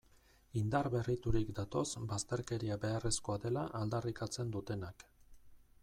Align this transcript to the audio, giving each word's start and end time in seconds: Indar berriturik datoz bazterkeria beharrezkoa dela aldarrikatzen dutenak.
Indar 0.61 0.87
berriturik 0.93 1.51
datoz 1.59 1.83
bazterkeria 2.13 2.79
beharrezkoa 2.87 3.37
dela 3.45 3.67
aldarrikatzen 3.81 4.55
dutenak. 4.57 5.07